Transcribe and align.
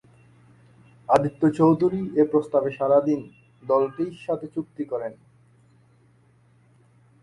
আদিত্য 1.09 1.41
চৌধুরী 1.57 2.01
এই 2.15 2.27
প্রস্তাবে 2.31 2.69
সাড়া 2.71 2.99
দিয়ে, 2.99 3.23
দলটির 3.63 4.13
সাথে 4.25 4.45
চুক্তি 4.55 4.83
করেন। 4.85 5.13